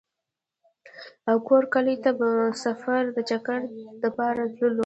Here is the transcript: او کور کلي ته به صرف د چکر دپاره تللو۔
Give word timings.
او 1.29 1.37
کور 1.47 1.63
کلي 1.73 1.95
ته 2.03 2.09
به 2.19 2.29
صرف 2.61 2.83
د 3.15 3.17
چکر 3.29 3.59
دپاره 4.03 4.43
تللو۔ 4.55 4.79